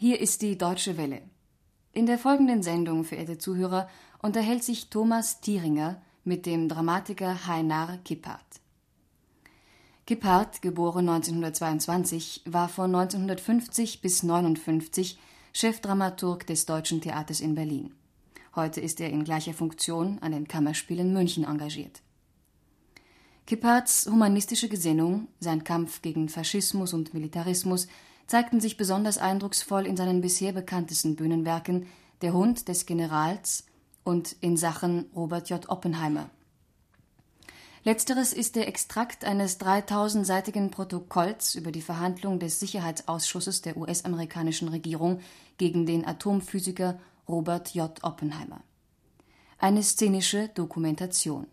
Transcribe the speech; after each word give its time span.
Hier 0.00 0.20
ist 0.20 0.42
die 0.42 0.56
Deutsche 0.56 0.96
Welle. 0.96 1.22
In 1.92 2.06
der 2.06 2.20
folgenden 2.20 2.62
Sendung, 2.62 3.02
verehrte 3.02 3.36
Zuhörer, 3.36 3.88
unterhält 4.22 4.62
sich 4.62 4.90
Thomas 4.90 5.40
Thieringer 5.40 6.00
mit 6.22 6.46
dem 6.46 6.68
Dramatiker 6.68 7.48
Heinar 7.48 7.98
Kippert. 8.04 8.60
Kippert, 10.06 10.62
geboren 10.62 11.08
1922, 11.08 12.42
war 12.44 12.68
von 12.68 12.94
1950 12.94 14.00
bis 14.00 14.22
1959 14.22 15.18
Chefdramaturg 15.52 16.46
des 16.46 16.64
Deutschen 16.64 17.00
Theaters 17.00 17.40
in 17.40 17.56
Berlin. 17.56 17.92
Heute 18.54 18.80
ist 18.80 19.00
er 19.00 19.10
in 19.10 19.24
gleicher 19.24 19.52
Funktion 19.52 20.20
an 20.20 20.30
den 20.30 20.46
Kammerspielen 20.46 21.12
München 21.12 21.42
engagiert. 21.42 22.02
Kipperts 23.46 24.06
humanistische 24.08 24.68
Gesinnung, 24.68 25.26
sein 25.40 25.64
Kampf 25.64 26.02
gegen 26.02 26.28
Faschismus 26.28 26.92
und 26.92 27.14
Militarismus 27.14 27.88
zeigten 28.28 28.60
sich 28.60 28.76
besonders 28.76 29.18
eindrucksvoll 29.18 29.86
in 29.86 29.96
seinen 29.96 30.20
bisher 30.20 30.52
bekanntesten 30.52 31.16
Bühnenwerken 31.16 31.86
Der 32.22 32.32
Hund 32.32 32.68
des 32.68 32.86
Generals 32.86 33.64
und 34.04 34.36
in 34.40 34.56
Sachen 34.56 35.06
Robert 35.16 35.50
J. 35.50 35.68
Oppenheimer. 35.68 36.30
Letzteres 37.84 38.32
ist 38.32 38.56
der 38.56 38.68
Extrakt 38.68 39.24
eines 39.24 39.60
3000-seitigen 39.60 40.70
Protokolls 40.70 41.54
über 41.54 41.72
die 41.72 41.80
Verhandlung 41.80 42.38
des 42.38 42.60
Sicherheitsausschusses 42.60 43.62
der 43.62 43.76
US-amerikanischen 43.76 44.68
Regierung 44.68 45.20
gegen 45.56 45.86
den 45.86 46.06
Atomphysiker 46.06 46.98
Robert 47.28 47.74
J. 47.74 47.92
Oppenheimer. 48.02 48.60
Eine 49.58 49.82
szenische 49.82 50.48
Dokumentation. 50.48 51.46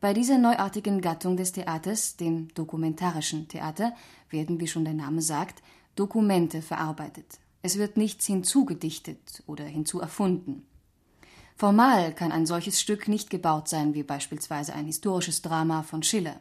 Bei 0.00 0.14
dieser 0.14 0.38
neuartigen 0.38 1.02
Gattung 1.02 1.36
des 1.36 1.52
Theaters, 1.52 2.16
dem 2.16 2.48
dokumentarischen 2.54 3.48
Theater, 3.48 3.92
werden, 4.30 4.58
wie 4.58 4.66
schon 4.66 4.86
der 4.86 4.94
Name 4.94 5.20
sagt, 5.20 5.62
Dokumente 5.94 6.62
verarbeitet. 6.62 7.38
Es 7.60 7.76
wird 7.76 7.98
nichts 7.98 8.24
hinzugedichtet 8.24 9.42
oder 9.46 9.64
hinzuerfunden. 9.64 10.66
Formal 11.54 12.14
kann 12.14 12.32
ein 12.32 12.46
solches 12.46 12.80
Stück 12.80 13.08
nicht 13.08 13.28
gebaut 13.28 13.68
sein 13.68 13.92
wie 13.92 14.02
beispielsweise 14.02 14.72
ein 14.72 14.86
historisches 14.86 15.42
Drama 15.42 15.82
von 15.82 16.02
Schiller. 16.02 16.40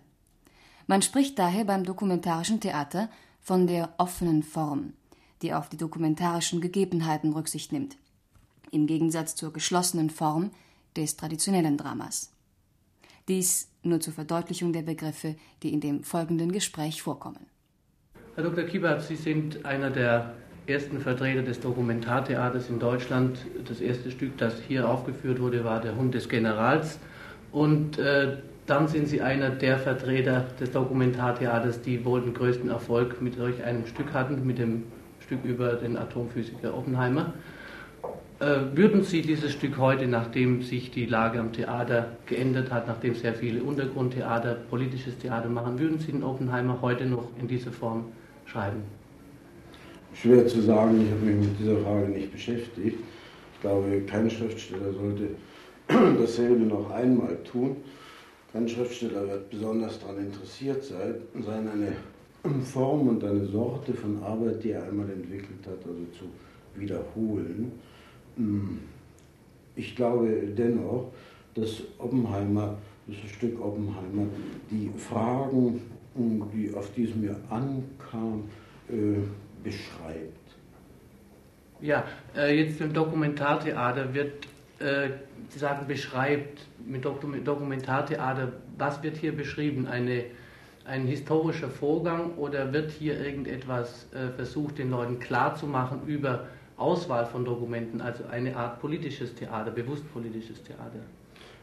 Man 0.88 1.02
spricht 1.02 1.38
daher 1.38 1.66
beim 1.66 1.84
dokumentarischen 1.84 2.62
Theater 2.62 3.10
von 3.42 3.68
der 3.68 3.94
offenen 3.98 4.42
Form, 4.42 4.94
die 5.42 5.54
auf 5.54 5.68
die 5.68 5.76
dokumentarischen 5.76 6.62
Gegebenheiten 6.62 7.34
Rücksicht 7.34 7.74
nimmt, 7.74 7.98
im 8.72 8.88
Gegensatz 8.88 9.36
zur 9.36 9.52
geschlossenen 9.52 10.10
Form 10.10 10.52
des 10.96 11.18
traditionellen 11.18 11.76
Dramas. 11.76 12.32
Dies 13.30 13.70
nur 13.84 14.00
zur 14.00 14.14
Verdeutlichung 14.14 14.74
der 14.74 14.82
Begriffe, 14.82 15.36
die 15.62 15.72
in 15.72 15.80
dem 15.80 16.04
folgenden 16.04 16.52
Gespräch 16.52 17.02
vorkommen. 17.04 17.46
Herr 18.36 18.44
Dr. 18.44 18.64
Kiebert, 18.64 19.04
Sie 19.04 19.16
sind 19.16 19.64
einer 19.66 19.92
der 19.92 20.34
ersten 20.66 21.00
Vertreter 21.00 21.44
des 21.44 21.60
Dokumentartheaters 21.60 22.70
in 22.70 22.80
Deutschland. 22.80 23.46
Das 23.68 23.82
erste 23.82 24.10
Stück, 24.10 24.38
das 24.38 24.56
hier 24.68 24.90
aufgeführt 24.90 25.40
wurde, 25.40 25.64
war 25.64 25.80
Der 25.80 25.96
Hund 25.96 26.16
des 26.16 26.28
Generals. 26.28 27.00
Und 27.52 28.00
äh, 28.00 28.38
dann 28.66 28.88
sind 28.88 29.08
Sie 29.08 29.22
einer 29.22 29.52
der 29.52 29.78
Vertreter 29.78 30.48
des 30.60 30.72
Dokumentartheaters, 30.72 31.82
die 31.82 32.04
wohl 32.06 32.22
den 32.22 32.34
größten 32.34 32.70
Erfolg 32.70 33.22
mit 33.22 33.36
solch 33.36 33.64
einem 33.64 33.86
Stück 33.86 34.14
hatten, 34.14 34.46
mit 34.46 34.58
dem 34.58 34.84
Stück 35.20 35.44
über 35.44 35.74
den 35.74 35.98
Atomphysiker 35.98 36.76
Oppenheimer. 36.76 37.34
Äh, 38.40 38.78
würden 38.78 39.04
Sie 39.04 39.22
dieses 39.22 39.52
Stück 39.52 39.78
heute, 39.78 40.08
nachdem 40.08 40.62
sich 40.62 40.92
die 40.92 41.06
Lage 41.06 41.40
am 41.40 41.52
Theater 41.52 42.18
geändert 42.26 42.72
hat, 42.72 42.88
nachdem 42.88 43.14
sehr 43.14 43.34
viele 43.34 43.62
Untergrundtheater, 43.62 44.56
politisches 44.70 45.18
Theater 45.18 45.50
machen, 45.50 45.78
würden 45.78 46.00
Sie 46.00 46.14
den 46.14 46.24
Oppenheimer 46.24 46.82
heute 46.82 47.06
noch 47.06 47.28
in 47.38 47.50
dieser 47.50 47.74
Form 47.74 48.06
schreiben? 48.46 48.84
Schwer 50.14 50.48
zu 50.48 50.62
sagen, 50.62 51.02
ich 51.06 51.12
habe 51.12 51.26
mich 51.26 51.48
mit 51.48 51.60
dieser 51.60 51.78
Frage 51.80 52.08
nicht 52.08 52.32
beschäftigt. 52.32 52.98
Ich 53.56 53.62
glaube, 53.62 54.02
kein 54.08 54.30
Schriftsteller 54.30 54.94
sollte 54.94 55.30
dasselbe 56.20 56.64
noch 56.64 56.90
einmal 56.92 57.36
tun. 57.44 57.76
Kein 58.54 58.70
Schriftsteller 58.70 59.28
wird 59.28 59.50
besonders 59.50 60.00
daran 60.00 60.18
interessiert 60.18 60.84
sein, 60.84 61.16
eine 61.36 62.64
Form 62.64 63.10
und 63.10 63.24
eine 63.24 63.46
Sorte 63.46 63.94
von 63.94 64.24
Arbeit, 64.24 64.64
die 64.64 64.72
er 64.72 64.84
einmal 64.84 65.10
entwickelt 65.10 65.68
hat, 65.68 65.86
also 65.86 66.06
zu 66.18 66.26
wiederholen. 66.80 67.74
Hm. 68.40 68.80
Ich 69.76 69.96
glaube 69.96 70.30
dennoch, 70.58 71.12
dass 71.54 71.84
Oppenheimer, 71.98 72.78
das 73.06 73.32
Stück 73.32 73.62
Oppenheimer, 73.62 74.28
die 74.72 74.90
Fragen, 74.98 75.82
die, 76.54 76.74
auf 76.74 76.90
die 76.96 77.04
es 77.04 77.16
mir 77.16 77.36
ankam, 77.50 78.46
äh, 78.90 79.20
beschreibt. 79.64 80.38
Ja, 81.82 82.06
äh, 82.36 82.60
jetzt 82.62 82.82
im 82.82 82.94
Dokumentartheater 82.94 84.14
wird, 84.14 84.48
äh, 84.80 85.10
Sie 85.50 85.60
sagen, 85.60 85.88
beschreibt 85.88 86.66
mit 86.86 87.04
Dokumentartheater, 87.04 88.54
was 88.78 89.02
wird 89.04 89.18
hier 89.18 89.36
beschrieben? 89.36 89.88
Eine, 89.88 90.26
ein 90.86 91.08
historischer 91.08 91.70
Vorgang 91.70 92.36
oder 92.36 92.72
wird 92.72 92.92
hier 92.92 93.20
irgendetwas 93.20 94.08
versucht, 94.36 94.78
den 94.78 94.92
Leuten 94.92 95.20
klarzumachen 95.20 96.06
über 96.06 96.48
Auswahl 96.80 97.26
von 97.26 97.46
Dokumenten, 97.46 98.02
also 98.02 98.24
eine 98.32 98.56
Art 98.56 98.80
politisches 98.80 99.36
Theater, 99.36 99.72
bewusst 99.72 100.04
politisches 100.14 100.64
Theater. 100.64 101.00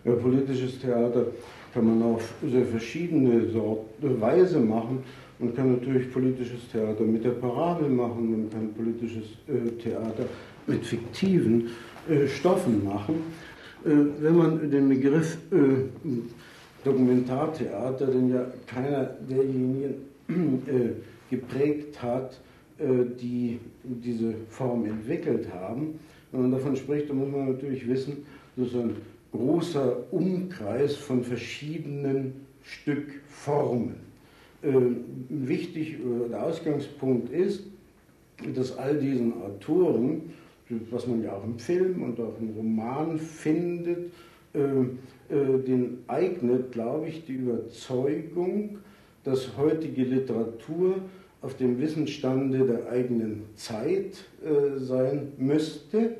Ja, 0.04 0.12
politisches 0.12 0.78
Theater 0.78 1.26
kann 1.74 1.86
man 1.86 2.14
auf 2.14 2.34
sehr 2.48 2.64
verschiedene 2.66 3.48
Sorte, 3.50 4.20
Weise 4.20 4.60
machen. 4.60 5.02
Man 5.38 5.54
kann 5.54 5.72
natürlich 5.72 6.12
politisches 6.12 6.68
Theater 6.70 7.02
mit 7.02 7.24
der 7.24 7.30
Parabel 7.30 7.88
machen, 7.88 8.30
man 8.30 8.50
kann 8.50 8.72
politisches 8.74 9.24
äh, 9.48 9.70
Theater 9.82 10.24
mit 10.66 10.84
fiktiven 10.86 11.70
äh, 12.08 12.26
Stoffen 12.28 12.84
machen. 12.84 13.16
Äh, 13.84 13.90
wenn 14.20 14.36
man 14.36 14.70
den 14.70 14.88
Begriff 14.88 15.38
äh, 15.50 15.58
Dokumentartheater, 16.84 18.06
den 18.06 18.30
ja 18.30 18.46
keiner 18.66 19.10
derjenigen 19.28 19.94
äh, 20.28 21.34
geprägt 21.34 22.00
hat, 22.00 22.32
äh, 22.32 22.55
die 22.78 23.58
diese 23.82 24.34
Form 24.50 24.84
entwickelt 24.84 25.52
haben. 25.52 25.98
Wenn 26.30 26.42
man 26.42 26.52
davon 26.52 26.76
spricht, 26.76 27.08
dann 27.08 27.18
muss 27.18 27.30
man 27.30 27.52
natürlich 27.52 27.88
wissen, 27.88 28.26
dass 28.56 28.74
ein 28.74 28.96
großer 29.32 30.12
Umkreis 30.12 30.96
von 30.96 31.22
verschiedenen 31.22 32.46
Stückformen. 32.62 33.96
Äh, 34.62 34.72
wichtig, 35.28 35.94
äh, 35.94 36.28
der 36.30 36.44
Ausgangspunkt 36.44 37.32
ist, 37.32 37.64
dass 38.54 38.76
all 38.76 38.98
diesen 38.98 39.32
Autoren, 39.42 40.22
was 40.90 41.06
man 41.06 41.22
ja 41.22 41.32
auch 41.32 41.44
im 41.44 41.58
Film 41.58 42.02
und 42.02 42.20
auch 42.20 42.34
im 42.40 42.50
Roman 42.56 43.18
findet, 43.18 44.10
den 44.52 45.98
eignet, 46.06 46.72
glaube 46.72 47.08
ich, 47.08 47.24
die 47.24 47.34
Überzeugung, 47.34 48.78
dass 49.24 49.56
heutige 49.56 50.02
Literatur 50.02 50.96
auf 51.42 51.56
dem 51.56 51.80
Wissensstande 51.80 52.66
der 52.66 52.88
eigenen 52.90 53.44
Zeit 53.54 54.24
äh, 54.44 54.78
sein 54.78 55.32
müsste, 55.38 56.16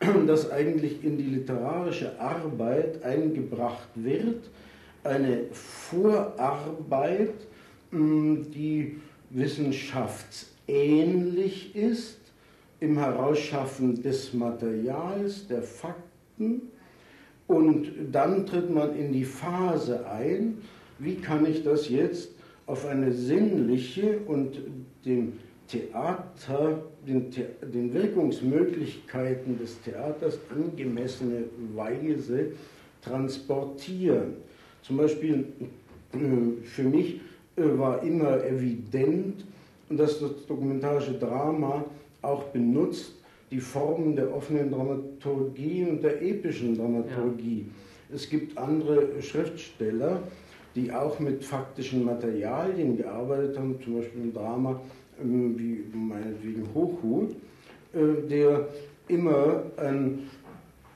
das 0.26 0.50
eigentlich 0.50 1.04
in 1.04 1.18
die 1.18 1.24
literarische 1.24 2.18
Arbeit 2.20 3.02
eingebracht 3.02 3.88
wird, 3.94 4.48
eine 5.04 5.44
Vorarbeit, 5.52 7.34
die 7.90 9.00
wissenschaftsähnlich 9.30 11.74
ist 11.74 12.18
im 12.80 12.98
Herausschaffen 12.98 14.02
des 14.02 14.34
Materials, 14.34 15.48
der 15.48 15.62
Fakten, 15.62 16.68
und 17.46 17.90
dann 18.12 18.44
tritt 18.46 18.68
man 18.70 18.94
in 18.94 19.10
die 19.12 19.24
Phase 19.24 20.06
ein, 20.06 20.58
wie 20.98 21.14
kann 21.14 21.46
ich 21.46 21.64
das 21.64 21.88
jetzt 21.88 22.32
auf 22.68 22.86
eine 22.86 23.10
sinnliche 23.10 24.18
und 24.26 24.60
dem 25.04 25.32
Theater, 25.66 26.82
den, 27.06 27.32
The 27.32 27.44
den 27.62 27.92
Wirkungsmöglichkeiten 27.92 29.58
des 29.58 29.80
Theaters 29.82 30.38
angemessene 30.54 31.44
Weise 31.74 32.52
transportieren. 33.02 34.34
Zum 34.82 34.98
Beispiel 34.98 35.46
äh, 36.12 36.62
für 36.62 36.82
mich 36.82 37.20
äh, 37.56 37.62
war 37.78 38.02
immer 38.02 38.44
evident, 38.44 39.44
dass 39.88 40.20
das 40.20 40.46
dokumentarische 40.46 41.14
Drama 41.14 41.84
auch 42.20 42.44
benutzt 42.44 43.14
die 43.50 43.60
Formen 43.60 44.14
der 44.14 44.34
offenen 44.34 44.70
Dramaturgie 44.70 45.86
und 45.88 46.02
der 46.02 46.20
epischen 46.20 46.76
Dramaturgie. 46.76 47.64
Ja. 47.66 48.14
Es 48.14 48.28
gibt 48.28 48.56
andere 48.58 49.22
Schriftsteller, 49.22 50.22
die 50.78 50.92
auch 50.92 51.18
mit 51.18 51.44
faktischen 51.44 52.04
Materialien 52.04 52.96
gearbeitet 52.96 53.58
haben, 53.58 53.80
zum 53.82 53.96
Beispiel 53.96 54.22
im 54.22 54.32
Drama 54.32 54.80
ähm, 55.20 55.58
wie 55.58 55.84
meinetwegen 55.96 56.62
Hochhut, 56.74 57.32
äh, 57.92 58.28
der 58.28 58.68
immer 59.08 59.64
einen 59.76 60.30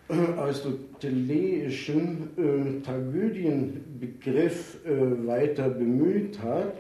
äh, 0.08 0.14
aristoteleischen 0.38 2.29
äh, 2.37 2.81
Tragödienbegriff 2.84 4.79
weiter 5.25 5.69
bemüht 5.70 6.38
hat, 6.40 6.75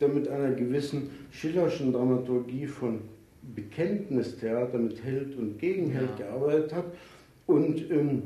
der 0.00 0.08
mit 0.08 0.28
einer 0.28 0.52
gewissen 0.52 1.10
Schillerschen 1.30 1.92
Dramaturgie 1.92 2.66
von 2.66 3.00
Bekenntnistheater 3.54 4.78
mit 4.78 5.02
Held 5.02 5.36
und 5.36 5.58
Gegenheld 5.58 6.10
ja. 6.18 6.26
gearbeitet 6.26 6.74
hat 6.74 6.84
und 7.46 7.90
ähm, 7.90 8.22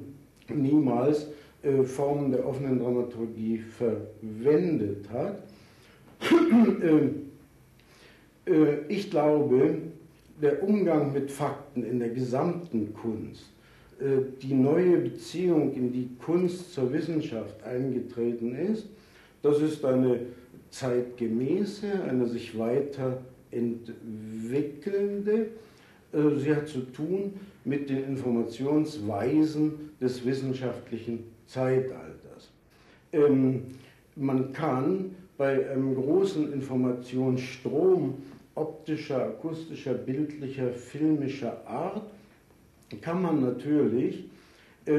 niemals 0.49 1.29
äh, 1.63 1.85
Formen 1.85 2.33
der 2.33 2.45
offenen 2.47 2.81
Dramaturgie 2.81 3.59
verwendet 3.59 5.09
hat. 5.11 5.43
Ähm, 6.83 7.31
äh, 8.47 8.87
ich 8.89 9.11
glaube, 9.11 9.79
der 10.41 10.63
Umgang 10.63 11.13
mit 11.13 11.31
Fakten 11.31 11.85
in 11.85 11.99
der 12.01 12.09
gesamten 12.09 12.95
Kunst, 12.95 13.51
äh, 14.01 14.23
die 14.41 14.55
neue 14.55 14.97
Beziehung 14.99 15.75
in 15.75 15.93
die 15.93 16.09
Kunst 16.19 16.73
zur 16.75 16.91
Wissenschaft 16.93 17.63
eingetreten 17.63 18.57
ist, 18.57 18.87
das 19.43 19.61
ist 19.61 19.85
eine 19.85 20.21
zeitgemäße, 20.71 22.03
eine 22.09 22.27
sich 22.27 22.59
weiterentwickelnde. 22.59 25.49
Sie 26.13 26.55
hat 26.55 26.69
zu 26.69 26.81
tun 26.93 27.33
mit 27.65 27.89
den 27.89 28.05
Informationsweisen 28.05 29.93
des 30.01 30.27
wissenschaftlichen 30.27 31.32
Zeitalters. 31.47 32.51
Ähm, 33.13 33.75
man 34.17 34.53
kann 34.53 35.15
bei 35.37 35.71
einem 35.71 35.95
großen 35.95 36.53
Informationsstrom 36.53 38.23
optischer, 38.55 39.25
akustischer, 39.27 39.95
bildlicher, 39.95 40.71
filmischer 40.73 41.67
Art, 41.67 42.03
kann 43.01 43.23
man 43.23 43.41
natürlich 43.41 44.25
äh, 44.85 44.95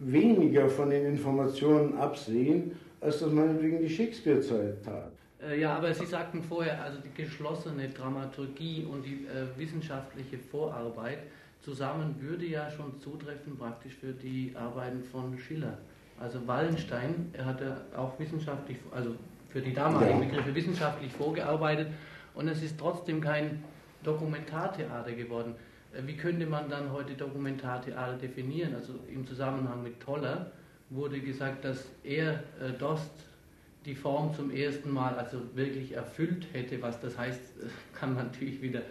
weniger 0.00 0.68
von 0.68 0.90
den 0.90 1.06
Informationen 1.06 1.96
absehen, 1.96 2.72
als 3.00 3.20
das 3.20 3.32
meinetwegen 3.32 3.80
die 3.80 3.88
Shakespeare-Zeit 3.88 4.84
tat. 4.84 5.12
Äh, 5.42 5.60
ja, 5.60 5.76
aber 5.76 5.92
Sie 5.92 6.06
sagten 6.06 6.42
vorher, 6.42 6.82
also 6.82 6.98
die 7.00 7.22
geschlossene 7.22 7.88
Dramaturgie 7.88 8.86
und 8.90 9.04
die 9.04 9.26
äh, 9.26 9.58
wissenschaftliche 9.58 10.38
Vorarbeit 10.38 11.18
zusammen 11.62 12.16
würde 12.20 12.44
ja 12.44 12.70
schon 12.70 13.00
zutreffen 13.00 13.56
praktisch 13.56 13.94
für 13.94 14.12
die 14.12 14.52
Arbeiten 14.56 15.02
von 15.04 15.38
Schiller. 15.38 15.78
Also 16.18 16.46
Wallenstein, 16.46 17.30
er 17.32 17.46
hatte 17.46 17.76
auch 17.96 18.18
wissenschaftlich, 18.18 18.78
also 18.92 19.14
für 19.48 19.60
die 19.60 19.72
damaligen 19.72 20.20
ja. 20.20 20.26
Begriffe 20.26 20.54
wissenschaftlich 20.54 21.12
vorgearbeitet 21.12 21.88
und 22.34 22.48
es 22.48 22.62
ist 22.62 22.78
trotzdem 22.78 23.20
kein 23.20 23.62
Dokumentartheater 24.02 25.12
geworden. 25.12 25.54
Äh, 25.92 26.06
wie 26.06 26.16
könnte 26.16 26.46
man 26.46 26.68
dann 26.68 26.92
heute 26.92 27.14
Dokumentartheater 27.14 28.14
definieren? 28.14 28.74
Also 28.74 28.94
im 29.12 29.26
Zusammenhang 29.26 29.82
mit 29.82 30.00
Toller 30.00 30.50
wurde 30.90 31.20
gesagt, 31.20 31.64
dass 31.64 31.86
er 32.02 32.34
äh, 32.60 32.72
Dost 32.78 33.10
die 33.84 33.94
Form 33.94 34.34
zum 34.34 34.50
ersten 34.50 34.90
Mal 34.90 35.14
also 35.16 35.38
wirklich 35.54 35.92
erfüllt 35.92 36.46
hätte. 36.52 36.80
Was 36.82 37.00
das 37.00 37.18
heißt, 37.18 37.40
kann 37.94 38.14
man 38.14 38.26
natürlich 38.26 38.62
wieder 38.62 38.82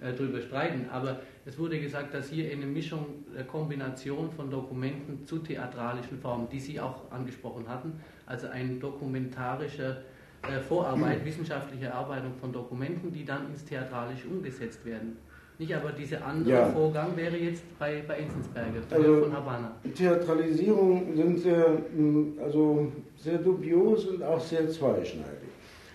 äh, 0.00 0.12
darüber 0.12 0.40
streiten. 0.40 0.86
Aber 0.90 1.20
es 1.44 1.58
wurde 1.58 1.80
gesagt, 1.80 2.14
dass 2.14 2.28
hier 2.28 2.50
eine 2.50 2.66
Mischung, 2.66 3.24
eine 3.34 3.44
Kombination 3.44 4.30
von 4.30 4.50
Dokumenten 4.50 5.26
zu 5.26 5.38
theatralischen 5.38 6.18
Formen, 6.18 6.48
die 6.50 6.60
Sie 6.60 6.80
auch 6.80 7.10
angesprochen 7.10 7.68
hatten, 7.68 7.92
also 8.26 8.48
ein 8.48 8.80
dokumentarischer 8.80 9.98
äh, 10.42 10.60
Vorarbeit, 10.60 11.24
wissenschaftliche 11.24 11.86
Erarbeitung 11.86 12.32
von 12.40 12.52
Dokumenten, 12.52 13.12
die 13.12 13.24
dann 13.24 13.50
ins 13.50 13.64
Theatralische 13.64 14.28
umgesetzt 14.28 14.84
werden. 14.84 15.16
Nicht, 15.58 15.74
aber 15.74 15.92
dieser 15.92 16.24
andere 16.24 16.54
ja. 16.54 16.66
Vorgang 16.70 17.14
wäre 17.14 17.36
jetzt 17.36 17.62
bei, 17.78 18.02
bei 18.08 18.14
Enzensberger, 18.14 18.80
also, 18.88 19.20
von 19.24 19.32
Havanna. 19.36 19.72
Theatralisierungen 19.94 21.14
sind 21.14 21.38
sehr, 21.38 21.68
mm, 21.94 22.38
also 22.42 22.90
sehr 23.18 23.36
dubios 23.36 24.06
und 24.06 24.22
auch 24.22 24.40
sehr 24.40 24.66
zweischneidig. 24.70 25.50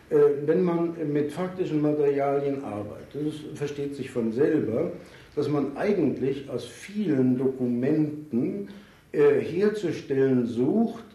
Äh, 0.09 0.17
wenn 0.45 0.63
man 0.63 0.93
mit 1.11 1.31
faktischen 1.31 1.81
Materialien 1.81 2.63
arbeitet, 2.63 3.25
das 3.25 3.57
versteht 3.57 3.95
sich 3.95 4.11
von 4.11 4.31
selber, 4.31 4.91
dass 5.35 5.49
man 5.49 5.75
eigentlich 5.75 6.49
aus 6.49 6.65
vielen 6.65 7.37
Dokumenten 7.37 8.69
äh, 9.11 9.39
herzustellen 9.39 10.45
sucht, 10.45 11.05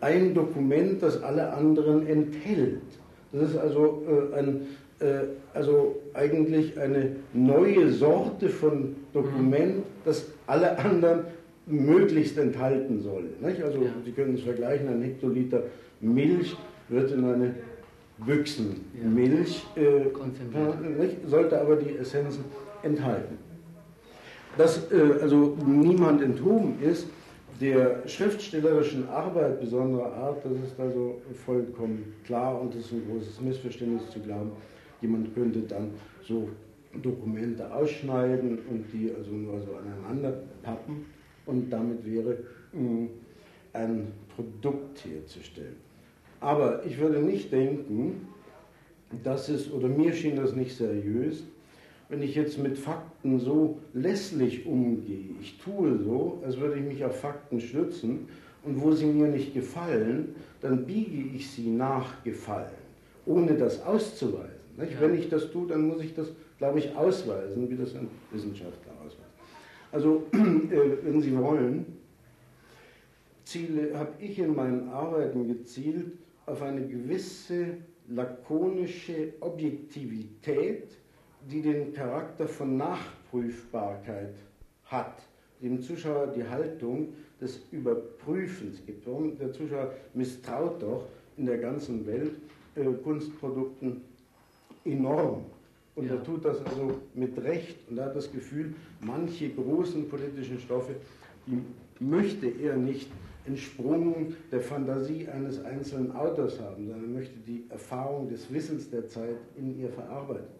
ein 0.00 0.32
Dokument, 0.32 1.02
das 1.02 1.22
alle 1.22 1.52
anderen 1.52 2.06
enthält. 2.06 2.82
Das 3.32 3.50
ist 3.50 3.56
also 3.56 4.02
äh, 4.32 4.38
ein 4.38 4.66
also 5.54 6.00
eigentlich 6.12 6.76
eine 6.76 7.12
neue 7.32 7.88
Sorte 7.88 8.48
von 8.48 8.96
Dokument, 9.12 9.84
das 10.04 10.26
alle 10.48 10.76
anderen 10.76 11.20
möglichst 11.66 12.36
enthalten 12.36 13.00
soll. 13.00 13.26
Nicht? 13.40 13.62
Also 13.62 13.78
ja. 13.78 13.90
Sie 14.04 14.10
können 14.10 14.34
es 14.34 14.40
vergleichen, 14.40 14.88
ein 14.88 15.02
Hektoliter 15.02 15.62
Milch 16.00 16.56
wird 16.88 17.12
in 17.12 17.24
eine 17.24 17.54
Büchsenmilch, 18.18 19.66
ja. 19.76 19.82
äh, 19.82 21.26
sollte 21.26 21.60
aber 21.60 21.76
die 21.76 21.96
Essenzen 21.96 22.44
enthalten. 22.82 23.38
Dass 24.56 24.90
äh, 24.90 25.20
also 25.22 25.56
niemand 25.64 26.22
enthoben 26.22 26.80
ist, 26.82 27.06
der 27.60 28.06
schriftstellerischen 28.06 29.08
Arbeit 29.08 29.60
besonderer 29.60 30.12
Art, 30.12 30.44
das 30.44 30.52
ist 30.52 30.78
also 30.78 31.20
vollkommen 31.44 32.14
klar 32.24 32.60
und 32.60 32.74
das 32.74 32.82
ist 32.82 32.92
ein 32.92 33.02
großes 33.10 33.40
Missverständnis 33.40 34.10
zu 34.10 34.20
glauben, 34.20 34.52
Jemand 35.00 35.34
könnte 35.34 35.60
dann 35.60 35.92
so 36.22 36.48
Dokumente 37.02 37.72
ausschneiden 37.72 38.58
und 38.70 38.86
die 38.92 39.12
also 39.16 39.30
nur 39.30 39.60
so 39.60 39.76
aneinander 39.76 40.32
pappen 40.62 41.06
und 41.46 41.70
damit 41.70 42.04
wäre 42.04 42.38
mh, 42.72 42.82
mm, 42.82 43.08
ein 43.74 44.12
Produkt 44.34 45.04
herzustellen. 45.04 45.76
Aber 46.40 46.84
ich 46.86 46.98
würde 46.98 47.20
nicht 47.20 47.52
denken, 47.52 48.28
dass 49.24 49.48
es, 49.48 49.72
oder 49.72 49.88
mir 49.88 50.12
schien 50.12 50.36
das 50.36 50.54
nicht 50.54 50.76
seriös, 50.76 51.44
wenn 52.08 52.22
ich 52.22 52.34
jetzt 52.34 52.58
mit 52.58 52.78
Fakten 52.78 53.38
so 53.38 53.78
lässlich 53.92 54.66
umgehe. 54.66 55.34
Ich 55.40 55.58
tue 55.58 55.98
so, 55.98 56.42
als 56.44 56.58
würde 56.58 56.78
ich 56.78 56.84
mich 56.84 57.04
auf 57.04 57.20
Fakten 57.20 57.60
stützen 57.60 58.28
und 58.64 58.80
wo 58.80 58.92
sie 58.92 59.06
mir 59.06 59.28
nicht 59.28 59.54
gefallen, 59.54 60.34
dann 60.60 60.86
biege 60.86 61.36
ich 61.36 61.50
sie 61.50 61.68
nach 61.68 62.22
Gefallen, 62.24 62.70
ohne 63.26 63.54
das 63.54 63.84
auszuweisen. 63.84 64.58
Ja. 64.78 64.84
Wenn 65.00 65.14
ich 65.14 65.28
das 65.28 65.50
tue, 65.50 65.66
dann 65.66 65.86
muss 65.88 66.02
ich 66.02 66.14
das, 66.14 66.28
glaube 66.58 66.78
ich, 66.78 66.94
ausweisen, 66.96 67.68
wie 67.68 67.76
das 67.76 67.94
ein 67.94 68.08
Wissenschaftler 68.30 68.92
ausweist. 69.04 69.28
Also, 69.90 70.22
äh, 70.32 71.04
wenn 71.04 71.20
Sie 71.20 71.36
wollen, 71.36 71.84
Ziele 73.44 73.98
habe 73.98 74.12
ich 74.20 74.38
in 74.38 74.54
meinen 74.54 74.88
Arbeiten 74.90 75.48
gezielt 75.48 76.12
auf 76.48 76.62
eine 76.62 76.86
gewisse 76.86 77.76
lakonische 78.08 79.34
Objektivität, 79.40 80.96
die 81.50 81.62
den 81.62 81.92
Charakter 81.92 82.48
von 82.48 82.76
Nachprüfbarkeit 82.76 84.34
hat, 84.86 85.22
dem 85.62 85.80
Zuschauer 85.82 86.28
die 86.28 86.44
Haltung 86.44 87.08
des 87.40 87.60
Überprüfens 87.70 88.84
gibt. 88.84 89.06
Warum? 89.06 89.38
Der 89.38 89.52
Zuschauer 89.52 89.92
misstraut 90.14 90.82
doch 90.82 91.06
in 91.36 91.46
der 91.46 91.58
ganzen 91.58 92.06
Welt 92.06 92.32
äh, 92.74 92.84
Kunstprodukten 92.84 94.02
enorm. 94.84 95.44
Und 95.94 96.06
ja. 96.06 96.14
er 96.14 96.22
tut 96.22 96.44
das 96.44 96.64
also 96.64 96.98
mit 97.14 97.36
Recht 97.42 97.76
und 97.90 97.98
er 97.98 98.06
hat 98.06 98.16
das 98.16 98.30
Gefühl, 98.30 98.74
manche 99.00 99.50
großen 99.50 100.08
politischen 100.08 100.60
Stoffe, 100.60 100.94
die 101.46 101.60
möchte 102.00 102.46
er 102.46 102.76
nicht 102.76 103.08
entsprungen 103.48 104.36
der 104.52 104.60
Fantasie 104.60 105.26
eines 105.28 105.64
einzelnen 105.64 106.12
Autors 106.12 106.60
haben, 106.60 106.86
sondern 106.86 107.04
er 107.04 107.20
möchte 107.20 107.38
die 107.46 107.64
Erfahrung 107.70 108.28
des 108.28 108.52
Wissens 108.52 108.90
der 108.90 109.08
Zeit 109.08 109.36
in 109.56 109.78
ihr 109.78 109.88
verarbeitet 109.88 110.50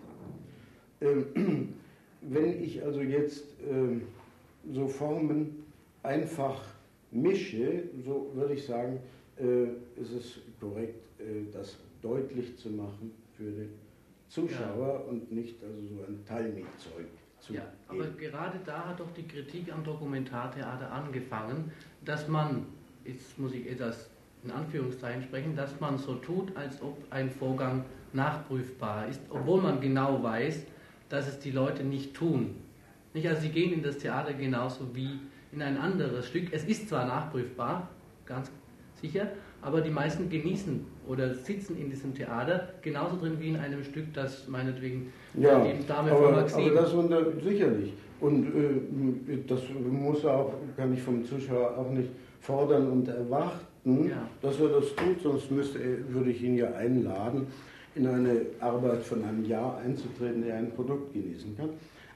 haben. 1.00 1.26
Ähm, 1.36 1.74
wenn 2.22 2.62
ich 2.62 2.82
also 2.82 3.00
jetzt 3.00 3.44
ähm, 3.70 4.02
so 4.72 4.88
Formen 4.88 5.64
einfach 6.02 6.60
mische, 7.10 7.84
so 8.04 8.30
würde 8.34 8.54
ich 8.54 8.64
sagen, 8.64 8.98
äh, 9.38 10.00
ist 10.00 10.12
es 10.12 10.38
korrekt, 10.60 11.00
äh, 11.20 11.50
das 11.52 11.76
deutlich 12.02 12.56
zu 12.56 12.70
machen 12.70 13.12
für 13.36 13.50
den 13.50 13.70
Zuschauer 14.28 15.04
ja. 15.04 15.10
und 15.10 15.32
nicht 15.32 15.62
also 15.62 15.80
so 15.94 16.02
ein 16.06 16.24
Talmud-Zeug 16.26 17.06
zu 17.40 17.54
Ja, 17.54 17.62
aber 17.88 18.06
gerade 18.10 18.58
da 18.64 18.88
hat 18.88 19.00
doch 19.00 19.10
die 19.12 19.26
Kritik 19.26 19.72
am 19.72 19.84
Dokumentartheater 19.84 20.90
angefangen, 20.90 21.72
dass 22.04 22.28
man, 22.28 22.66
jetzt 23.08 23.38
muss 23.38 23.52
ich 23.54 23.70
etwas 23.70 24.10
in 24.44 24.50
Anführungszeichen 24.50 25.22
sprechen, 25.22 25.56
dass 25.56 25.80
man 25.80 25.98
so 25.98 26.14
tut, 26.14 26.56
als 26.56 26.80
ob 26.82 26.96
ein 27.10 27.30
Vorgang 27.30 27.84
nachprüfbar 28.12 29.08
ist, 29.08 29.20
obwohl 29.30 29.60
man 29.60 29.80
genau 29.80 30.22
weiß, 30.22 30.64
dass 31.08 31.26
es 31.26 31.38
die 31.40 31.50
Leute 31.50 31.82
nicht 31.82 32.14
tun. 32.14 32.54
Nicht? 33.14 33.26
Also 33.26 33.42
sie 33.42 33.48
gehen 33.48 33.72
in 33.72 33.82
das 33.82 33.98
Theater 33.98 34.32
genauso 34.34 34.94
wie 34.94 35.18
in 35.52 35.62
ein 35.62 35.76
anderes 35.78 36.26
Stück. 36.26 36.52
Es 36.52 36.64
ist 36.64 36.88
zwar 36.88 37.06
nachprüfbar, 37.06 37.88
ganz 38.26 38.50
sicher, 39.00 39.28
aber 39.60 39.80
die 39.80 39.90
meisten 39.90 40.28
genießen 40.28 40.84
oder 41.06 41.34
sitzen 41.34 41.76
in 41.76 41.90
diesem 41.90 42.14
Theater 42.14 42.68
genauso 42.82 43.16
drin 43.16 43.36
wie 43.40 43.48
in 43.48 43.56
einem 43.56 43.82
Stück, 43.82 44.12
das 44.14 44.46
meinetwegen 44.46 45.12
ja, 45.34 45.64
die 45.64 45.86
Dame 45.86 46.12
aber, 46.12 46.22
von 46.22 46.34
Maxim. 46.34 46.70
Aber 46.70 46.82
das 46.82 46.92
unter, 46.92 47.32
sicherlich. 47.42 47.94
Und 48.20 48.46
äh, 48.46 49.38
das 49.46 49.60
muss 49.90 50.24
auch, 50.24 50.52
kann 50.76 50.92
ich 50.92 51.02
vom 51.02 51.24
Zuschauer 51.24 51.76
auch 51.78 51.90
nicht 51.90 52.08
fordern 52.40 52.90
und 52.90 53.08
erwarten, 53.08 54.08
ja. 54.08 54.28
dass 54.42 54.60
er 54.60 54.68
das 54.68 54.94
tut, 54.94 55.22
sonst 55.22 55.50
müsste, 55.50 55.78
würde 56.08 56.30
ich 56.30 56.42
ihn 56.42 56.56
ja 56.56 56.72
einladen. 56.72 57.46
in 57.94 58.06
eine 58.06 58.42
Arbeit 58.60 59.02
von 59.02 59.24
einem 59.24 59.44
Jahr 59.44 59.78
einzutreten, 59.84 60.44
der 60.44 60.56
ein 60.56 60.70
Produkt 60.70 61.12
genießen 61.12 61.56
kann. 61.56 61.70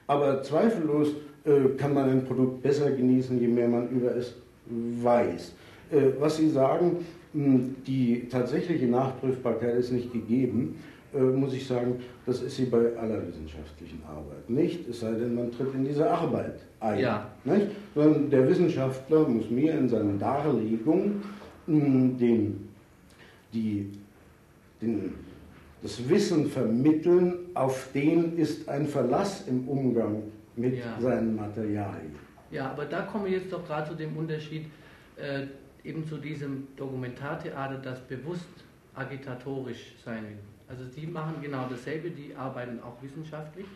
Aber 0.07 0.41
zweifellos 0.43 1.09
äh, 1.45 1.75
kann 1.77 1.93
man 1.93 2.09
ein 2.09 2.25
Produkt 2.25 2.61
besser 2.61 2.91
genießen, 2.91 3.39
je 3.39 3.47
mehr 3.47 3.67
man 3.67 3.89
über 3.89 4.15
es 4.15 4.35
weiß. 4.65 5.53
Äh, 5.91 5.97
was 6.19 6.37
Sie 6.37 6.49
sagen, 6.49 7.05
die 7.33 8.27
tatsächliche 8.29 8.85
Nachprüfbarkeit 8.85 9.75
ist 9.75 9.91
nicht 9.91 10.13
gegeben, 10.13 10.75
äh, 11.13 11.19
muss 11.19 11.53
ich 11.53 11.67
sagen, 11.67 11.99
das 12.25 12.41
ist 12.41 12.55
sie 12.55 12.65
bei 12.65 12.95
aller 12.97 13.27
wissenschaftlichen 13.27 14.01
Arbeit 14.07 14.49
nicht, 14.49 14.87
es 14.89 15.01
sei 15.01 15.11
denn, 15.11 15.35
man 15.35 15.51
tritt 15.51 15.73
in 15.73 15.85
diese 15.85 16.09
Arbeit 16.09 16.59
ein. 16.79 16.99
Ja. 16.99 17.27
Nicht? 17.43 17.67
Sondern 17.93 18.29
der 18.29 18.47
Wissenschaftler 18.47 19.27
muss 19.27 19.49
mir 19.49 19.73
in 19.73 19.89
seinen 19.89 20.19
Darlegungen 20.19 21.23
den, 21.67 22.69
die, 23.53 23.91
den, 24.81 25.13
das 25.81 26.07
Wissen 26.09 26.49
vermitteln, 26.49 27.35
auf 27.53 27.89
den 27.93 28.37
ist 28.37 28.67
ein 28.67 28.87
Verlass 28.87 29.47
im 29.47 29.67
Umgang 29.67 30.23
mit 30.55 30.77
ja. 30.77 30.99
seinen 30.99 31.35
Materialien. 31.35 32.15
Ja, 32.51 32.71
aber 32.71 32.85
da 32.85 33.01
kommen 33.01 33.25
wir 33.25 33.33
jetzt 33.33 33.51
doch 33.51 33.65
gerade 33.65 33.89
zu 33.89 33.95
dem 33.95 34.15
Unterschied, 34.15 34.65
äh, 35.17 35.47
eben 35.87 36.07
zu 36.07 36.17
diesem 36.17 36.67
Dokumentartheater, 36.75 37.77
das 37.77 37.99
bewusst 38.01 38.45
agitatorisch 38.93 39.95
sein 40.03 40.23
will. 40.23 40.52
Also 40.73 40.85
die 40.85 41.05
machen 41.05 41.35
genau 41.39 41.67
dasselbe, 41.69 42.09
die 42.09 42.33
arbeiten 42.35 42.79
auch 42.79 42.99
wissenschaftlich, 43.03 43.67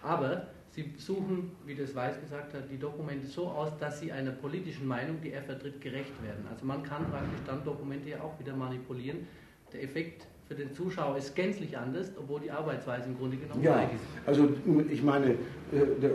aber 0.00 0.46
sie 0.70 0.92
suchen, 0.96 1.50
wie 1.64 1.74
das 1.74 1.92
Weiß 1.92 2.20
gesagt 2.20 2.54
hat, 2.54 2.70
die 2.70 2.78
Dokumente 2.78 3.26
so 3.26 3.48
aus, 3.48 3.76
dass 3.80 3.98
sie 3.98 4.12
einer 4.12 4.30
politischen 4.30 4.86
Meinung, 4.86 5.16
die 5.20 5.32
er 5.32 5.42
vertritt, 5.42 5.80
gerecht 5.80 6.12
werden. 6.22 6.46
Also 6.48 6.64
man 6.64 6.84
kann 6.84 7.04
praktisch 7.10 7.40
dann 7.46 7.64
Dokumente 7.64 8.10
ja 8.10 8.20
auch 8.20 8.38
wieder 8.38 8.54
manipulieren. 8.54 9.26
Der 9.72 9.82
Effekt 9.82 10.28
für 10.46 10.54
den 10.54 10.72
Zuschauer 10.72 11.16
ist 11.16 11.34
gänzlich 11.34 11.76
anders, 11.76 12.12
obwohl 12.16 12.40
die 12.40 12.50
Arbeitsweise 12.52 13.08
im 13.08 13.18
Grunde 13.18 13.38
genommen 13.38 13.64
ja, 13.64 13.72
gleich 13.72 13.94
ist. 13.94 14.28
Also 14.28 14.48
ich 14.88 15.02
meine, 15.02 15.32
äh, 15.72 15.78
äh, 15.78 16.14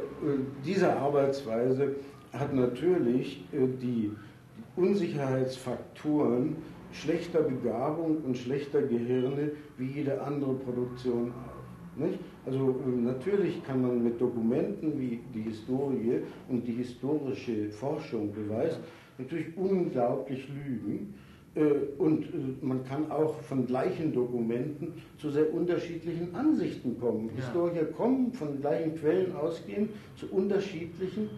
diese 0.65 0.95
Arbeitsweise 0.95 1.97
hat 2.31 2.53
natürlich 2.53 3.43
äh, 3.51 3.67
die 3.81 4.11
Unsicherheitsfaktoren 4.77 6.55
schlechter 6.91 7.41
Begabung 7.41 8.17
und 8.24 8.38
schlechter 8.38 8.81
Gehirne 8.81 9.51
wie 9.77 9.88
jede 9.88 10.21
andere 10.21 10.53
Produktion 10.53 11.31
auch. 11.31 12.00
Nicht? 12.00 12.19
Also 12.45 12.75
natürlich 12.86 13.63
kann 13.65 13.81
man 13.81 14.03
mit 14.03 14.19
Dokumenten 14.19 15.00
wie 15.00 15.19
die 15.33 15.41
Historie 15.41 16.21
und 16.50 16.65
die 16.65 16.74
historische 16.74 17.69
Forschung 17.69 18.33
beweist, 18.33 18.79
natürlich 19.17 19.48
unglaublich 19.57 20.48
lügen. 20.50 21.13
Äh, 21.53 21.63
und 21.98 22.24
äh, 22.24 22.27
man 22.62 22.86
kann 22.86 23.12
auch 23.12 23.36
von 23.41 23.67
gleichen 23.67 24.13
Dokumenten 24.13 24.93
zu 25.17 25.29
sehr 25.29 25.53
unterschiedlichen 25.53 26.33
Ansichten 26.33 26.98
kommen. 26.98 27.29
Ja. 27.36 27.43
Historiker 27.43 27.86
kommen 27.86 28.31
von 28.31 28.62
gleichen 28.62 28.95
Quellen 28.95 29.36
ausgehend 29.36 29.89
zu 30.15 30.27
unterschiedlichen 30.31 31.29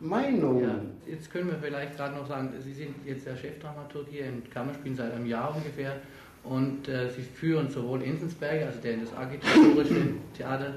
Meinungen. 0.00 0.62
Ja, 0.62 1.12
jetzt 1.12 1.30
können 1.32 1.48
wir 1.48 1.58
vielleicht 1.58 1.96
gerade 1.96 2.14
noch 2.14 2.26
sagen, 2.26 2.52
Sie 2.60 2.72
sind 2.72 2.94
jetzt 3.06 3.26
der 3.26 3.36
Chefdramaturg 3.36 4.06
hier 4.10 4.26
in 4.26 4.48
Kammerspielen 4.50 4.96
seit 4.96 5.12
einem 5.12 5.26
Jahr 5.26 5.54
ungefähr 5.54 5.96
und 6.42 6.88
äh, 6.88 7.10
Sie 7.10 7.22
führen 7.22 7.70
sowohl 7.70 8.02
Insensberger, 8.02 8.66
also 8.66 8.80
der 8.80 8.94
in 8.94 9.00
das 9.00 9.16
agitatorische 9.16 10.08
Theater 10.36 10.74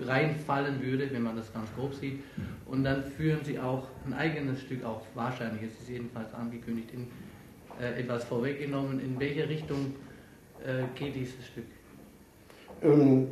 reinfallen 0.00 0.82
würde, 0.82 1.10
wenn 1.12 1.22
man 1.22 1.36
das 1.36 1.52
ganz 1.52 1.68
grob 1.74 1.94
sieht, 1.94 2.20
und 2.66 2.84
dann 2.84 3.02
führen 3.04 3.40
Sie 3.44 3.58
auch 3.58 3.88
ein 4.06 4.14
eigenes 4.14 4.60
Stück 4.60 4.84
auch 4.84 5.02
wahrscheinlich, 5.14 5.62
es 5.62 5.80
ist 5.80 5.88
jedenfalls 5.88 6.32
angekündigt, 6.34 6.90
in 6.92 7.08
äh, 7.80 8.00
etwas 8.00 8.24
vorweggenommen. 8.24 9.00
In 9.00 9.18
welche 9.18 9.48
Richtung 9.48 9.94
äh, 10.64 10.82
geht 10.94 11.14
dieses 11.14 11.46
Stück? 11.46 11.64
Ähm, 12.82 13.26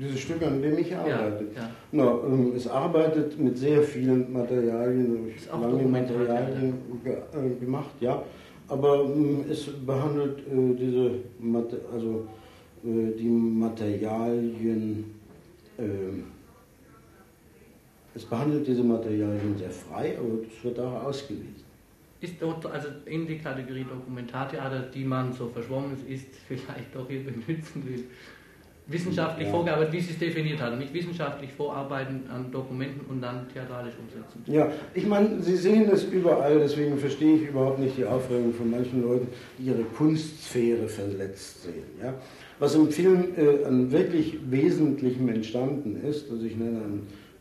dieses 0.00 0.20
Stück, 0.20 0.42
an 0.42 0.62
dem 0.62 0.78
ich 0.78 0.94
arbeite. 0.94 1.46
Ja, 1.54 1.62
ja. 1.62 1.70
Na, 1.90 2.18
ähm, 2.26 2.52
es 2.54 2.68
arbeitet 2.68 3.38
mit 3.38 3.58
sehr 3.58 3.82
vielen 3.82 4.32
Materialien, 4.32 5.32
lange 5.50 5.82
Materialien 5.84 6.74
ge 7.02 7.14
äh, 7.14 7.54
gemacht, 7.58 7.94
ja. 8.00 8.22
Aber 8.68 9.04
ähm, 9.04 9.44
es 9.50 9.66
behandelt 9.84 10.40
äh, 10.40 10.74
diese, 10.74 11.10
also 11.92 12.26
äh, 12.84 13.16
die 13.18 13.28
Materialien, 13.28 15.14
es 18.12 18.24
behandelt 18.24 18.66
diese 18.66 18.82
Materialien 18.82 19.56
sehr 19.56 19.70
frei, 19.70 20.16
aber 20.18 20.42
es 20.42 20.64
wird 20.64 20.80
auch 20.80 21.04
ausgelesen 21.04 21.67
ist 22.20 22.34
dort 22.40 22.66
also 22.66 22.88
in 23.06 23.26
die 23.26 23.38
Kategorie 23.38 23.84
Dokumentartheater, 23.84 24.80
die 24.92 25.04
man 25.04 25.32
so 25.32 25.48
verschwommen 25.48 25.96
ist, 26.08 26.26
vielleicht 26.48 26.94
doch 26.94 27.08
hier 27.08 27.24
benutzen 27.24 27.86
will. 27.86 28.04
Wissenschaftlich 28.90 29.46
ja. 29.48 29.52
vorgearbeitet, 29.52 29.92
wie 29.92 30.00
Sie 30.00 30.12
es 30.12 30.18
definiert 30.18 30.62
haben, 30.62 30.78
nicht 30.78 30.94
wissenschaftlich 30.94 31.52
vorarbeiten 31.52 32.22
an 32.30 32.50
Dokumenten 32.50 33.02
und 33.06 33.20
dann 33.20 33.46
theatralisch 33.52 33.92
umsetzen. 33.98 34.42
Ja, 34.46 34.72
ich 34.94 35.06
meine, 35.06 35.42
Sie 35.42 35.56
sehen 35.56 35.90
es 35.92 36.04
überall, 36.04 36.58
deswegen 36.58 36.96
verstehe 36.96 37.36
ich 37.36 37.48
überhaupt 37.50 37.80
nicht 37.80 37.98
die 37.98 38.06
Aufregung 38.06 38.54
von 38.54 38.70
manchen 38.70 39.02
Leuten, 39.02 39.28
die 39.58 39.64
ihre 39.64 39.82
Kunstsphäre 39.82 40.88
verletzt 40.88 41.64
sehen. 41.64 41.84
Ja? 42.02 42.14
Was 42.58 42.74
im 42.76 42.88
Film 42.90 43.34
äh, 43.36 43.66
an 43.66 43.92
wirklich 43.92 44.38
Wesentlichem 44.50 45.28
entstanden 45.28 46.00
ist, 46.02 46.30
also 46.30 46.46
ich 46.46 46.56
nenne 46.56 46.80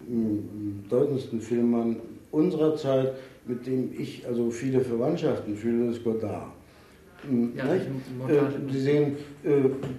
einen 0.05 0.83
bedeutendsten 0.83 1.39
Filmmann 1.39 1.95
unserer 2.31 2.75
Zeit, 2.75 3.13
mit 3.45 3.65
dem 3.65 3.91
ich 3.97 4.25
also 4.27 4.49
viele 4.49 4.81
Verwandtschaften 4.81 5.55
fühle, 5.55 5.91
ist 5.91 6.03
Godard. 6.03 6.51
Hm, 7.27 7.53
ja, 7.55 7.73
äh, 7.73 7.81
Sie 8.71 8.79
sehen, 8.79 9.15
äh, 9.43 9.49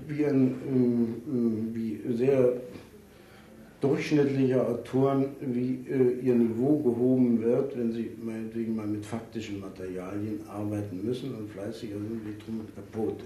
wie, 0.07 0.25
ein, 0.25 0.51
äh, 0.51 1.75
wie 1.75 2.01
sehr 2.15 2.53
durchschnittliche 3.81 4.67
Autoren, 4.67 5.27
wie 5.41 5.85
äh, 5.89 6.27
ihr 6.27 6.35
Niveau 6.35 6.79
gehoben 6.79 7.43
wird, 7.43 7.77
wenn 7.79 7.93
sie 7.93 8.11
meinetwegen 8.21 8.75
mal 8.75 8.87
mit 8.87 9.05
faktischen 9.05 9.61
Materialien 9.61 10.41
arbeiten 10.49 11.05
müssen 11.05 11.35
und 11.35 11.51
fleißiger 11.51 11.95
sind 11.95 12.21
wie 12.27 12.43
Truman 12.45 12.67
Capote. 12.75 13.25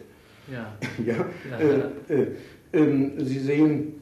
Ja. 0.51 0.77
ja? 1.07 1.27
ja. 1.51 1.59
Äh, 1.59 2.23
äh, 2.23 2.27
ähm, 2.73 3.13
sie 3.19 3.39
sehen, 3.39 3.95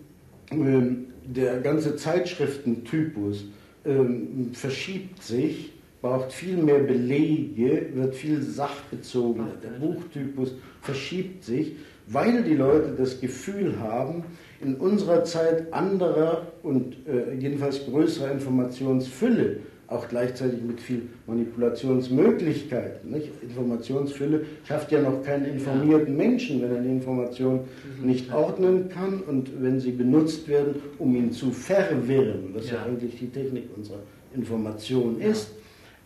ähm, 0.50 1.07
der 1.25 1.61
ganze 1.61 1.95
Zeitschriftentypus 1.95 3.45
ähm, 3.84 4.50
verschiebt 4.52 5.22
sich 5.22 5.72
braucht 6.00 6.32
viel 6.32 6.56
mehr 6.56 6.80
Belege, 6.80 7.88
wird 7.94 8.14
viel 8.14 8.40
sachbezogener. 8.40 9.52
Der 9.62 9.78
Buchtypus 9.78 10.54
verschiebt 10.80 11.44
sich, 11.44 11.76
weil 12.06 12.42
die 12.42 12.54
Leute 12.54 12.94
das 12.96 13.20
Gefühl 13.20 13.78
haben, 13.78 14.25
in 14.60 14.76
unserer 14.76 15.25
Zeit 15.25 15.72
anderer 15.72 16.46
und 16.62 16.96
äh, 17.06 17.34
jedenfalls 17.34 17.84
größerer 17.84 18.32
Informationsfülle, 18.32 19.58
auch 19.90 20.09
gleichzeitig 20.09 20.62
mit 20.62 20.80
viel 20.80 21.02
Manipulationsmöglichkeiten. 21.26 23.11
Nicht? 23.11 23.28
Informationsfülle 23.42 24.47
schafft 24.64 24.92
ja 24.92 25.02
noch 25.02 25.23
keinen 25.25 25.47
informierten 25.47 26.16
Menschen, 26.16 26.62
wenn 26.62 26.70
er 26.70 26.78
eine 26.78 26.88
Information 26.88 27.61
nicht 28.00 28.32
ordnen 28.32 28.88
kann 28.88 29.20
und 29.20 29.50
wenn 29.61 29.80
sie 29.80 29.90
benutzt 29.90 30.47
werden, 30.49 30.76
um 30.99 31.14
ihn 31.16 31.32
zu 31.32 31.50
verwirren, 31.50 32.50
was 32.54 32.68
ja, 32.68 32.76
ja 32.76 32.85
eigentlich 32.85 33.18
die 33.18 33.28
Technik 33.28 33.64
unserer 33.76 33.99
Information 34.35 35.20
ist. 35.20 35.50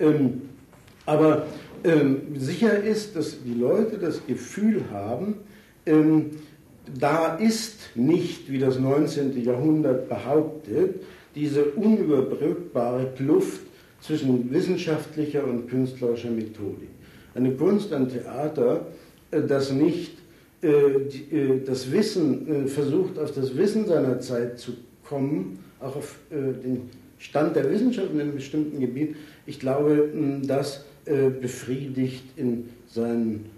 Ähm, 0.01 0.41
aber 1.05 1.47
ähm, 1.85 2.23
sicher 2.37 2.83
ist, 2.83 3.15
dass 3.15 3.43
die 3.43 3.53
Leute 3.53 3.99
das 3.99 4.27
Gefühl 4.27 4.83
haben, 4.91 5.37
ähm, 5.85 6.31
da 6.99 7.37
ist 7.37 7.91
nicht, 7.95 8.51
wie 8.51 8.59
das 8.59 8.79
19. 8.79 9.43
Jahrhundert 9.45 10.09
behauptet, 10.09 11.03
diese 11.35 11.65
unüberbrückbare 11.65 13.13
Kluft 13.17 13.61
zwischen 14.07 14.53
wissenschaftlicher 14.53 15.45
und 15.45 15.69
künstlerischer 15.69 16.31
Methodik. 16.31 16.89
Eine 17.35 17.53
Kunst, 17.53 17.93
ein 17.93 18.09
Theater, 18.09 18.87
äh, 19.31 19.43
das 19.43 19.73
nicht 19.73 20.19
äh, 20.63 20.69
äh, 20.69 21.65
das 21.65 21.91
Wissen 21.91 22.69
versucht, 22.69 23.19
auf 23.19 23.33
das 23.33 23.57
Wissen 23.57 23.87
seiner 23.87 24.21
Zeit 24.21 24.59
zu 24.59 24.73
kommen, 25.05 25.59
auch 25.81 25.97
auf 25.97 26.17
den 26.31 26.89
Stand 27.19 27.57
der 27.57 27.71
Wissenschaft 27.71 28.11
in 28.13 28.21
einem 28.21 28.35
bestimmten 28.35 28.81
Gebiet, 28.81 29.17
ich 29.45 29.61
glaube, 29.61 30.09
das 30.47 30.85
befriedigt 31.05 32.25
in 32.37 32.71
seinen 32.87 33.51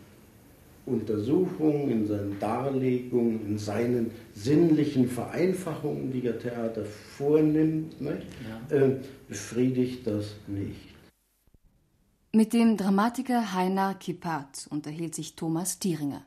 Untersuchungen, 0.86 1.90
in 1.90 2.06
seinen 2.06 2.38
Darlegungen, 2.38 3.44
in 3.46 3.58
seinen 3.58 4.12
sinnlichen 4.34 5.08
Vereinfachungen, 5.08 6.12
die 6.12 6.20
der 6.20 6.38
Theater 6.38 6.84
vornimmt, 6.84 7.96
ja. 8.00 8.76
äh, 8.76 9.00
befriedigt 9.28 10.06
das 10.06 10.36
nicht. 10.46 10.94
Mit 12.32 12.52
dem 12.52 12.76
Dramatiker 12.76 13.54
Heinar 13.54 13.98
Kippert 13.98 14.66
unterhielt 14.70 15.14
sich 15.14 15.34
Thomas 15.34 15.78
Thieringer. 15.78 16.22